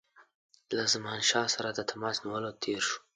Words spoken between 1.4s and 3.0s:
سره د تماس نیولو تېر شو.